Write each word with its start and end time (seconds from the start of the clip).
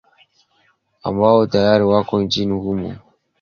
ambao 1.03 1.47
tayari 1.47 1.83
wako 1.83 2.21
nchini 2.21 2.53
humo 2.53 2.95